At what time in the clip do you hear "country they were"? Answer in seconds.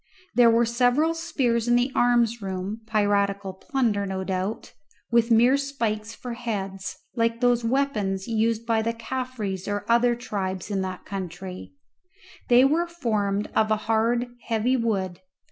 11.05-12.87